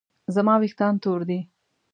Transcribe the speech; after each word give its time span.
زما 0.35 0.53
ویښتان 0.59 0.93
تور 1.03 1.21
دي 1.29 1.39